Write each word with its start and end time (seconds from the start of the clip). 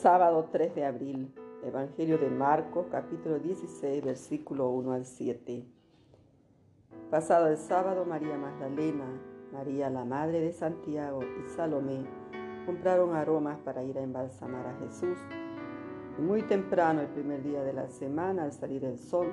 Sábado 0.00 0.48
3 0.52 0.76
de 0.76 0.84
abril, 0.84 1.34
Evangelio 1.64 2.18
de 2.18 2.30
Marcos, 2.30 2.86
capítulo 2.88 3.40
16, 3.40 4.04
versículo 4.04 4.70
1 4.70 4.92
al 4.92 5.04
7. 5.04 5.64
Pasado 7.10 7.48
el 7.48 7.56
sábado, 7.56 8.04
María 8.04 8.38
Magdalena, 8.38 9.20
María 9.52 9.90
la 9.90 10.04
Madre 10.04 10.40
de 10.40 10.52
Santiago 10.52 11.18
y 11.24 11.48
Salomé 11.48 12.06
compraron 12.64 13.16
aromas 13.16 13.58
para 13.58 13.82
ir 13.82 13.98
a 13.98 14.02
embalsamar 14.02 14.68
a 14.68 14.76
Jesús. 14.76 15.18
Y 16.16 16.22
muy 16.22 16.42
temprano, 16.42 17.00
el 17.00 17.08
primer 17.08 17.42
día 17.42 17.64
de 17.64 17.72
la 17.72 17.88
semana, 17.88 18.44
al 18.44 18.52
salir 18.52 18.84
el 18.84 19.00
sol, 19.00 19.32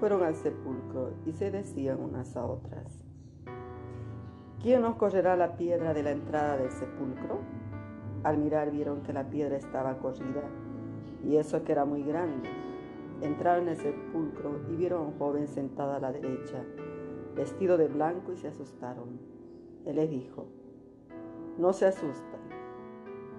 fueron 0.00 0.22
al 0.22 0.34
sepulcro 0.34 1.14
y 1.24 1.32
se 1.32 1.50
decían 1.50 1.98
unas 1.98 2.36
a 2.36 2.44
otras, 2.44 3.06
¿quién 4.60 4.82
nos 4.82 4.96
correrá 4.96 5.34
la 5.34 5.56
piedra 5.56 5.94
de 5.94 6.02
la 6.02 6.10
entrada 6.10 6.58
del 6.58 6.72
sepulcro? 6.72 7.40
Al 8.24 8.38
mirar 8.38 8.70
vieron 8.70 9.02
que 9.02 9.12
la 9.12 9.30
piedra 9.30 9.56
estaba 9.56 9.98
corrida 9.98 10.42
y 11.24 11.36
eso 11.36 11.62
que 11.64 11.72
era 11.72 11.84
muy 11.84 12.02
grande. 12.02 12.48
Entraron 13.20 13.64
en 13.64 13.68
el 13.70 13.76
sepulcro 13.76 14.60
y 14.70 14.76
vieron 14.76 15.00
a 15.00 15.06
un 15.06 15.18
joven 15.18 15.48
sentado 15.48 15.92
a 15.92 16.00
la 16.00 16.12
derecha, 16.12 16.64
vestido 17.34 17.76
de 17.76 17.88
blanco 17.88 18.32
y 18.32 18.36
se 18.36 18.48
asustaron. 18.48 19.20
Él 19.84 19.96
les 19.96 20.10
dijo, 20.10 20.46
no 21.58 21.72
se 21.72 21.86
asusten. 21.86 22.38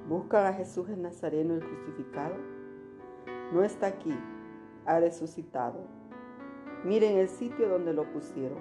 ¿Buscan 0.08 0.46
a 0.46 0.54
Jesús 0.54 0.90
el 0.90 1.02
Nazareno 1.02 1.54
el 1.54 1.62
crucificado? 1.62 2.36
No 3.54 3.64
está 3.64 3.88
aquí, 3.88 4.14
ha 4.86 5.00
resucitado. 5.00 5.80
Miren 6.84 7.18
el 7.18 7.28
sitio 7.28 7.70
donde 7.70 7.94
lo 7.94 8.12
pusieron. 8.12 8.60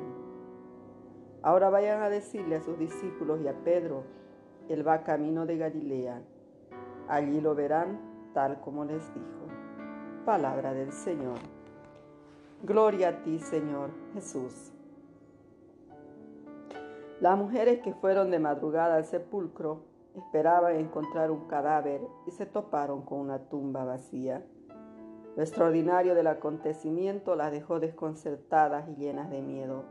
Ahora 1.42 1.70
vayan 1.70 2.02
a 2.02 2.10
decirle 2.10 2.56
a 2.56 2.62
sus 2.62 2.78
discípulos 2.78 3.40
y 3.40 3.48
a 3.48 3.54
Pedro 3.64 4.02
él 4.68 4.86
va 4.86 5.02
camino 5.02 5.46
de 5.46 5.56
Galilea. 5.56 6.22
Allí 7.08 7.40
lo 7.40 7.54
verán 7.54 7.98
tal 8.34 8.60
como 8.60 8.84
les 8.84 9.02
dijo. 9.14 9.46
Palabra 10.24 10.74
del 10.74 10.92
Señor. 10.92 11.38
Gloria 12.62 13.08
a 13.08 13.22
ti, 13.22 13.38
Señor 13.38 13.90
Jesús. 14.14 14.72
Las 17.20 17.38
mujeres 17.38 17.80
que 17.80 17.94
fueron 17.94 18.30
de 18.30 18.38
madrugada 18.38 18.96
al 18.96 19.04
sepulcro 19.04 19.82
esperaban 20.16 20.76
encontrar 20.76 21.30
un 21.30 21.46
cadáver 21.48 22.00
y 22.26 22.30
se 22.30 22.46
toparon 22.46 23.02
con 23.02 23.20
una 23.20 23.38
tumba 23.48 23.84
vacía. 23.84 24.44
Lo 25.36 25.42
extraordinario 25.42 26.14
del 26.14 26.26
acontecimiento 26.26 27.36
las 27.36 27.52
dejó 27.52 27.80
desconcertadas 27.80 28.88
y 28.88 28.96
llenas 28.96 29.30
de 29.30 29.40
miedo. 29.40 29.84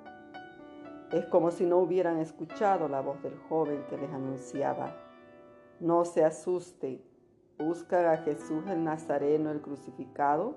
Es 1.11 1.25
como 1.25 1.51
si 1.51 1.65
no 1.65 1.77
hubieran 1.77 2.19
escuchado 2.19 2.89
la 2.89 2.99
voz 2.99 3.21
del 3.23 3.37
joven 3.47 3.85
que 3.89 3.97
les 3.97 4.11
anunciaba. 4.11 4.93
No 5.79 6.03
se 6.03 6.25
asuste, 6.25 7.01
buscan 7.57 8.05
a 8.05 8.17
Jesús 8.17 8.63
el 8.67 8.83
Nazareno, 8.83 9.51
el 9.51 9.61
crucificado. 9.61 10.55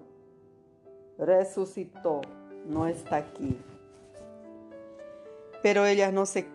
Resucitó, 1.18 2.20
no 2.66 2.86
está 2.86 3.16
aquí. 3.16 3.56
Pero 5.62 5.86
ellas 5.86 6.12
no 6.12 6.26
se 6.26 6.48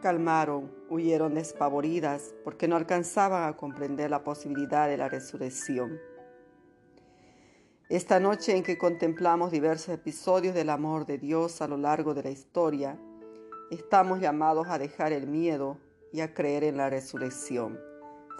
calmaron, 0.00 0.70
huyeron 0.88 1.34
despavoridas 1.34 2.34
porque 2.44 2.68
no 2.68 2.76
alcanzaban 2.76 3.48
a 3.48 3.56
comprender 3.56 4.10
la 4.10 4.22
posibilidad 4.22 4.86
de 4.88 4.96
la 4.96 5.08
resurrección. 5.08 5.98
Esta 7.88 8.20
noche 8.20 8.56
en 8.56 8.62
que 8.62 8.78
contemplamos 8.78 9.50
diversos 9.50 9.92
episodios 9.92 10.54
del 10.54 10.70
amor 10.70 11.06
de 11.06 11.18
Dios 11.18 11.60
a 11.60 11.66
lo 11.66 11.76
largo 11.76 12.14
de 12.14 12.22
la 12.22 12.30
historia, 12.30 12.96
Estamos 13.70 14.18
llamados 14.18 14.66
a 14.68 14.78
dejar 14.78 15.12
el 15.12 15.28
miedo 15.28 15.78
y 16.12 16.22
a 16.22 16.34
creer 16.34 16.64
en 16.64 16.76
la 16.76 16.90
resurrección, 16.90 17.78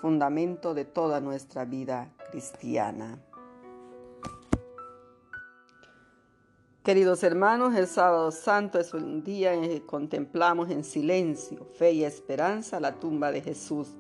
fundamento 0.00 0.74
de 0.74 0.84
toda 0.84 1.20
nuestra 1.20 1.64
vida 1.64 2.12
cristiana. 2.32 3.22
Queridos 6.82 7.22
hermanos, 7.22 7.76
el 7.76 7.86
sábado 7.86 8.32
santo 8.32 8.80
es 8.80 8.92
un 8.92 9.22
día 9.22 9.54
en 9.54 9.69
que 9.69 9.86
contemplamos 9.86 10.69
en 10.69 10.82
silencio, 10.82 11.64
fe 11.76 11.92
y 11.92 12.02
esperanza 12.02 12.80
la 12.80 12.98
tumba 12.98 13.30
de 13.30 13.40
Jesús, 13.40 13.94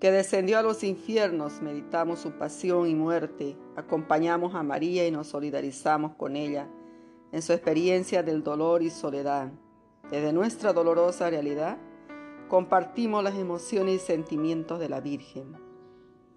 que 0.00 0.10
descendió 0.10 0.58
a 0.58 0.62
los 0.62 0.82
infiernos, 0.82 1.62
meditamos 1.62 2.18
su 2.18 2.32
pasión 2.32 2.88
y 2.88 2.94
muerte, 2.96 3.56
acompañamos 3.76 4.56
a 4.56 4.64
María 4.64 5.06
y 5.06 5.12
nos 5.12 5.28
solidarizamos 5.28 6.16
con 6.16 6.34
ella 6.34 6.66
en 7.30 7.40
su 7.40 7.52
experiencia 7.52 8.24
del 8.24 8.42
dolor 8.42 8.82
y 8.82 8.90
soledad. 8.90 9.52
Desde 10.10 10.32
nuestra 10.32 10.72
dolorosa 10.72 11.30
realidad, 11.30 11.78
compartimos 12.48 13.24
las 13.24 13.34
emociones 13.34 13.96
y 13.96 13.98
sentimientos 13.98 14.78
de 14.78 14.88
la 14.88 15.00
Virgen. 15.00 15.56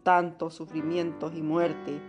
Tantos 0.02 0.56
sufrimientos 0.56 1.36
y 1.36 1.44
muerte 1.44 2.02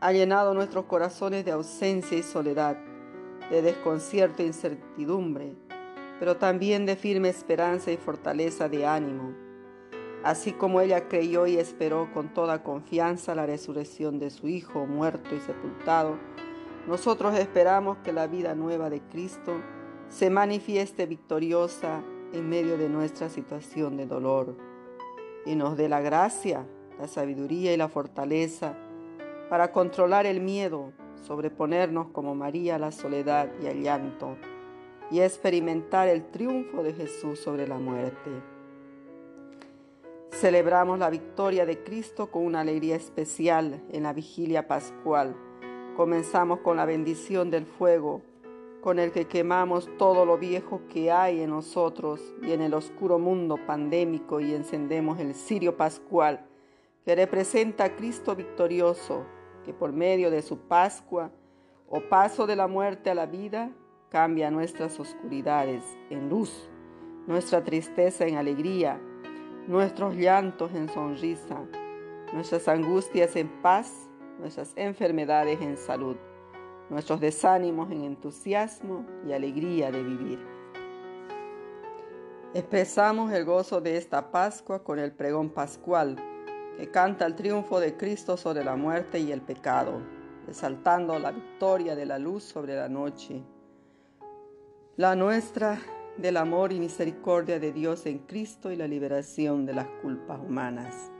ha 0.00 0.12
llenado 0.12 0.54
nuestros 0.54 0.86
corazones 0.86 1.44
de 1.44 1.50
ausencia 1.50 2.16
y 2.16 2.22
soledad, 2.22 2.78
de 3.50 3.60
desconcierto 3.60 4.42
e 4.42 4.46
incertidumbre, 4.46 5.54
pero 6.18 6.36
también 6.36 6.86
de 6.86 6.96
firme 6.96 7.28
esperanza 7.28 7.92
y 7.92 7.98
fortaleza 7.98 8.70
de 8.70 8.86
ánimo. 8.86 9.34
Así 10.22 10.52
como 10.52 10.80
ella 10.80 11.06
creyó 11.06 11.46
y 11.46 11.58
esperó 11.58 12.10
con 12.14 12.32
toda 12.32 12.62
confianza 12.62 13.34
la 13.34 13.44
resurrección 13.44 14.18
de 14.18 14.30
su 14.30 14.48
Hijo 14.48 14.86
muerto 14.86 15.34
y 15.34 15.40
sepultado, 15.40 16.16
nosotros 16.88 17.34
esperamos 17.34 17.98
que 17.98 18.14
la 18.14 18.26
vida 18.26 18.54
nueva 18.54 18.88
de 18.88 19.02
Cristo 19.02 19.60
se 20.08 20.30
manifieste 20.30 21.06
victoriosa 21.06 22.02
en 22.32 22.48
medio 22.48 22.76
de 22.78 22.88
nuestra 22.88 23.28
situación 23.28 23.96
de 23.96 24.06
dolor 24.06 24.56
y 25.46 25.56
nos 25.56 25.76
dé 25.76 25.88
la 25.88 26.00
gracia, 26.00 26.66
la 26.98 27.08
sabiduría 27.08 27.72
y 27.72 27.76
la 27.76 27.88
fortaleza 27.88 28.76
para 29.48 29.72
controlar 29.72 30.26
el 30.26 30.40
miedo, 30.40 30.92
sobreponernos 31.22 32.08
como 32.08 32.34
María 32.34 32.76
a 32.76 32.78
la 32.78 32.92
soledad 32.92 33.50
y 33.62 33.66
al 33.66 33.82
llanto 33.82 34.36
y 35.10 35.20
experimentar 35.20 36.08
el 36.08 36.30
triunfo 36.30 36.82
de 36.82 36.92
Jesús 36.92 37.38
sobre 37.38 37.68
la 37.68 37.78
muerte. 37.78 38.30
Celebramos 40.30 40.98
la 40.98 41.10
victoria 41.10 41.64
de 41.66 41.84
Cristo 41.84 42.30
con 42.30 42.44
una 42.44 42.60
alegría 42.60 42.96
especial 42.96 43.82
en 43.92 44.02
la 44.02 44.12
vigilia 44.12 44.66
pascual. 44.66 45.36
Comenzamos 45.96 46.60
con 46.60 46.76
la 46.76 46.84
bendición 46.84 47.50
del 47.50 47.66
fuego 47.66 48.22
con 48.84 48.98
el 48.98 49.12
que 49.12 49.24
quemamos 49.24 49.88
todo 49.96 50.26
lo 50.26 50.36
viejo 50.36 50.82
que 50.92 51.10
hay 51.10 51.40
en 51.40 51.48
nosotros 51.48 52.20
y 52.42 52.52
en 52.52 52.60
el 52.60 52.74
oscuro 52.74 53.18
mundo 53.18 53.56
pandémico 53.66 54.40
y 54.40 54.52
encendemos 54.52 55.18
el 55.20 55.34
cirio 55.34 55.78
pascual 55.78 56.44
que 57.02 57.14
representa 57.14 57.84
a 57.84 57.96
Cristo 57.96 58.36
victorioso, 58.36 59.24
que 59.64 59.72
por 59.72 59.94
medio 59.94 60.30
de 60.30 60.42
su 60.42 60.58
Pascua 60.58 61.30
o 61.88 62.02
paso 62.10 62.46
de 62.46 62.56
la 62.56 62.66
muerte 62.66 63.08
a 63.08 63.14
la 63.14 63.24
vida 63.24 63.70
cambia 64.10 64.50
nuestras 64.50 65.00
oscuridades 65.00 65.82
en 66.10 66.28
luz, 66.28 66.68
nuestra 67.26 67.64
tristeza 67.64 68.26
en 68.26 68.36
alegría, 68.36 69.00
nuestros 69.66 70.14
llantos 70.14 70.74
en 70.74 70.90
sonrisa, 70.90 71.58
nuestras 72.34 72.68
angustias 72.68 73.34
en 73.34 73.48
paz, 73.62 74.10
nuestras 74.38 74.74
enfermedades 74.76 75.62
en 75.62 75.78
salud 75.78 76.16
nuestros 76.90 77.20
desánimos 77.20 77.90
en 77.90 78.04
entusiasmo 78.04 79.04
y 79.26 79.32
alegría 79.32 79.90
de 79.90 80.02
vivir. 80.02 80.38
Expresamos 82.54 83.32
el 83.32 83.44
gozo 83.44 83.80
de 83.80 83.96
esta 83.96 84.30
Pascua 84.30 84.84
con 84.84 84.98
el 84.98 85.12
pregón 85.12 85.50
pascual, 85.50 86.16
que 86.76 86.90
canta 86.90 87.26
el 87.26 87.34
triunfo 87.34 87.80
de 87.80 87.96
Cristo 87.96 88.36
sobre 88.36 88.64
la 88.64 88.76
muerte 88.76 89.18
y 89.18 89.32
el 89.32 89.40
pecado, 89.40 90.00
resaltando 90.46 91.18
la 91.18 91.32
victoria 91.32 91.96
de 91.96 92.06
la 92.06 92.18
luz 92.18 92.44
sobre 92.44 92.76
la 92.76 92.88
noche, 92.88 93.42
la 94.96 95.16
nuestra 95.16 95.80
del 96.16 96.36
amor 96.36 96.72
y 96.72 96.78
misericordia 96.78 97.58
de 97.58 97.72
Dios 97.72 98.06
en 98.06 98.18
Cristo 98.18 98.70
y 98.70 98.76
la 98.76 98.86
liberación 98.86 99.66
de 99.66 99.74
las 99.74 99.88
culpas 100.02 100.38
humanas. 100.38 101.10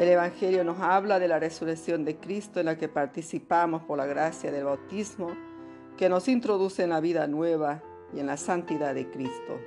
El 0.00 0.08
Evangelio 0.08 0.64
nos 0.64 0.80
habla 0.80 1.18
de 1.18 1.28
la 1.28 1.38
resurrección 1.38 2.06
de 2.06 2.16
Cristo 2.16 2.58
en 2.58 2.64
la 2.64 2.78
que 2.78 2.88
participamos 2.88 3.82
por 3.82 3.98
la 3.98 4.06
gracia 4.06 4.50
del 4.50 4.64
bautismo 4.64 5.28
que 5.98 6.08
nos 6.08 6.26
introduce 6.26 6.82
en 6.82 6.88
la 6.88 7.00
vida 7.00 7.26
nueva 7.26 7.82
y 8.14 8.20
en 8.20 8.26
la 8.26 8.38
santidad 8.38 8.94
de 8.94 9.10
Cristo, 9.10 9.60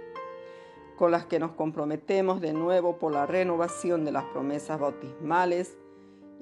con 0.98 1.12
las 1.12 1.28
que 1.28 1.38
nos 1.38 1.52
comprometemos 1.52 2.42
de 2.42 2.52
nuevo 2.52 2.98
por 2.98 3.12
la 3.14 3.28
renovación 3.28 4.06
de 4.06 4.12
las 4.12 4.24
promesas 4.24 4.80
bautismales 4.80 5.78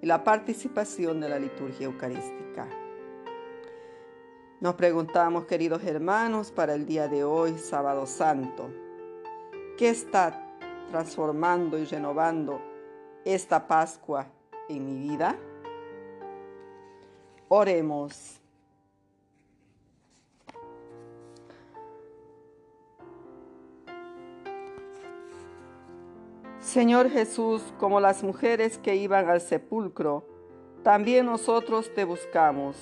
y 0.02 0.06
la 0.06 0.24
participación 0.24 1.20
de 1.20 1.28
la 1.28 1.38
liturgia 1.38 1.88
eucarística. 1.88 2.70
Nos 4.62 4.76
preguntamos, 4.76 5.44
queridos 5.48 5.84
hermanos, 5.84 6.50
para 6.54 6.76
el 6.76 6.86
día 6.86 7.10
de 7.10 7.26
hoy, 7.26 7.58
sábado 7.58 8.06
santo, 8.06 8.70
¿qué 9.78 9.90
está 9.90 10.48
transformando 10.92 11.78
y 11.78 11.84
renovando 11.84 12.71
esta 13.26 13.68
Pascua 13.68 14.28
en 14.70 14.86
mi 14.86 15.10
vida? 15.10 15.38
Oremos. 17.48 18.42
Señor 26.60 27.10
Jesús, 27.10 27.74
como 27.80 28.00
las 28.00 28.24
mujeres 28.24 28.78
que 28.78 28.96
iban 28.96 29.28
al 29.30 29.42
sepulcro, 29.42 30.24
también 30.84 31.26
nosotros 31.26 31.94
te 31.94 32.06
buscamos. 32.06 32.78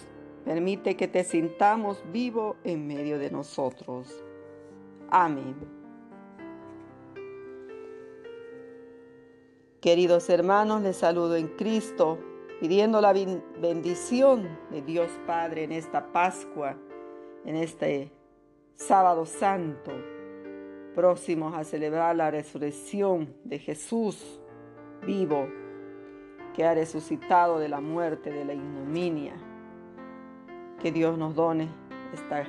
Permite 0.45 0.95
que 0.95 1.07
te 1.07 1.23
sintamos 1.23 2.03
vivo 2.11 2.55
en 2.63 2.85
medio 2.85 3.17
de 3.17 3.31
nosotros. 3.31 4.23
Amén. 5.09 5.78
Queridos 9.81 10.29
hermanos, 10.29 10.81
les 10.81 10.97
saludo 10.97 11.37
en 11.37 11.47
Cristo, 11.47 12.17
pidiendo 12.59 12.99
la 12.99 13.13
bendición 13.13 14.59
de 14.71 14.81
Dios 14.81 15.09
Padre 15.25 15.63
en 15.63 15.71
esta 15.71 16.11
Pascua, 16.11 16.75
en 17.45 17.55
este 17.55 18.11
sábado 18.75 19.25
santo 19.25 19.93
próximos 20.93 21.55
a 21.55 21.63
celebrar 21.63 22.13
la 22.17 22.29
resurrección 22.29 23.33
de 23.45 23.57
Jesús 23.57 24.41
vivo, 25.05 25.47
que 26.53 26.65
ha 26.65 26.73
resucitado 26.73 27.57
de 27.57 27.69
la 27.69 27.79
muerte, 27.79 28.33
de 28.33 28.43
la 28.43 28.55
ignominia. 28.55 29.35
Que 30.81 30.91
Dios 30.91 31.17
nos 31.17 31.35
done 31.35 31.69
esta, 32.13 32.41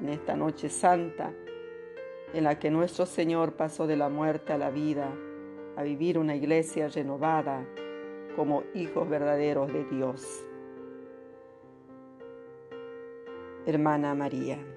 en 0.00 0.08
esta 0.08 0.36
noche 0.36 0.68
santa, 0.68 1.32
en 2.32 2.44
la 2.44 2.60
que 2.60 2.70
nuestro 2.70 3.06
Señor 3.06 3.54
pasó 3.54 3.88
de 3.88 3.96
la 3.96 4.08
muerte 4.08 4.52
a 4.52 4.58
la 4.58 4.70
vida, 4.70 5.12
a 5.76 5.82
vivir 5.82 6.18
una 6.18 6.34
iglesia 6.34 6.88
renovada 6.88 7.66
como 8.34 8.64
hijos 8.74 9.08
verdaderos 9.08 9.72
de 9.72 9.84
Dios. 9.84 10.46
Hermana 13.66 14.14
María. 14.14 14.75